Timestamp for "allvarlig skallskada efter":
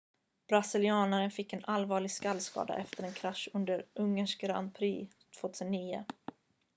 1.65-3.03